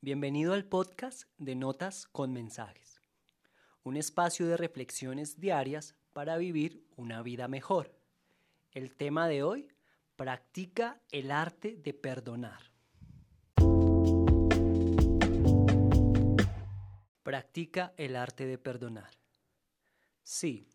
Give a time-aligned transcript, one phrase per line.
[0.00, 3.02] Bienvenido al podcast de Notas con Mensajes,
[3.82, 7.94] un espacio de reflexiones diarias para vivir una vida mejor.
[8.72, 9.68] El tema de hoy,
[10.16, 12.72] practica el arte de perdonar.
[17.22, 19.10] Practica el arte de perdonar.
[20.22, 20.66] Sí,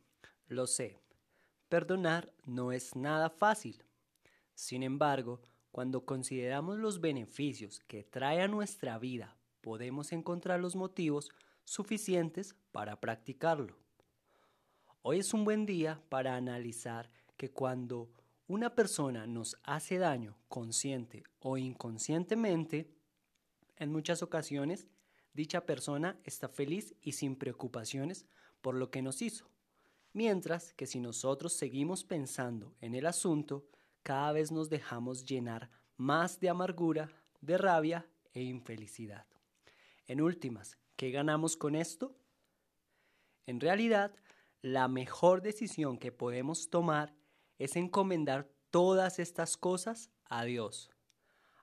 [0.45, 0.99] lo sé,
[1.67, 3.83] perdonar no es nada fácil.
[4.53, 5.41] Sin embargo,
[5.73, 11.31] cuando consideramos los beneficios que trae a nuestra vida, podemos encontrar los motivos
[11.63, 13.75] suficientes para practicarlo.
[15.01, 18.11] Hoy es un buen día para analizar que cuando
[18.45, 22.93] una persona nos hace daño consciente o inconscientemente,
[23.75, 24.85] en muchas ocasiones
[25.33, 28.27] dicha persona está feliz y sin preocupaciones
[28.61, 29.49] por lo que nos hizo.
[30.13, 33.65] Mientras que si nosotros seguimos pensando en el asunto,
[34.03, 37.09] cada vez nos dejamos llenar más de amargura,
[37.41, 39.25] de rabia e infelicidad.
[40.05, 42.15] En últimas, ¿qué ganamos con esto?
[43.45, 44.13] En realidad,
[44.61, 47.15] la mejor decisión que podemos tomar
[47.57, 50.89] es encomendar todas estas cosas a Dios.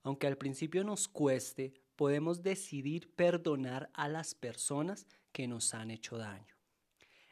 [0.03, 6.17] Aunque al principio nos cueste, podemos decidir perdonar a las personas que nos han hecho
[6.17, 6.55] daño.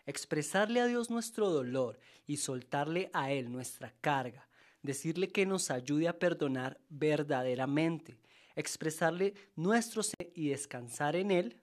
[0.04, 4.48] Expresarle a Dios nuestro dolor y soltarle a Él nuestra carga
[4.82, 8.18] decirle que nos ayude a perdonar verdaderamente,
[8.56, 11.60] expresarle nuestro ser y descansar en Él,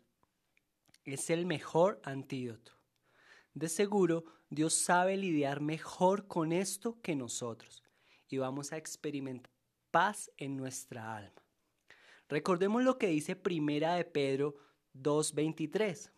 [1.04, 2.74] es el mejor antídoto.
[3.54, 7.84] De seguro, Dios sabe lidiar mejor con esto que nosotros
[8.28, 9.52] y vamos a experimentar
[9.92, 11.42] paz en nuestra alma.
[12.28, 14.56] Recordemos lo que dice Primera de Pedro
[14.94, 16.12] 2.23.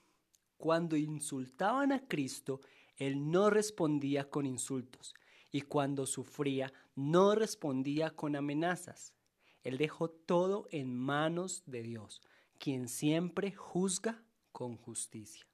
[0.58, 2.62] Cuando insultaban a Cristo,
[2.96, 5.14] Él no respondía con insultos,
[5.58, 9.16] y cuando sufría no respondía con amenazas.
[9.64, 12.22] Él dejó todo en manos de Dios,
[12.60, 15.48] quien siempre juzga con justicia.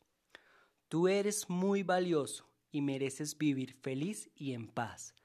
[0.89, 5.15] Tú eres muy valioso y mereces vivir feliz y en paz.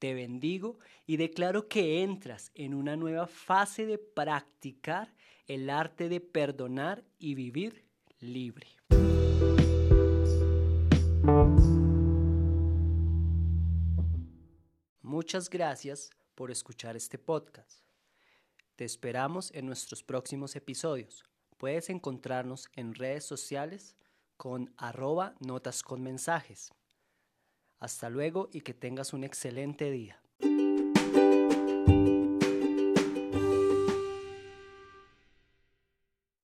[0.00, 5.14] Te bendigo y declaro que entras en una nueva fase de practicar
[5.46, 7.84] el arte de perdonar y vivir
[8.18, 8.66] libre.
[15.24, 17.80] Muchas gracias por escuchar este podcast.
[18.76, 21.24] Te esperamos en nuestros próximos episodios.
[21.56, 23.96] Puedes encontrarnos en redes sociales
[24.36, 26.74] con arroba notas con mensajes.
[27.80, 30.23] Hasta luego y que tengas un excelente día.